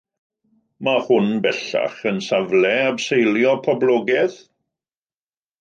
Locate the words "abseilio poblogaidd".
2.89-4.43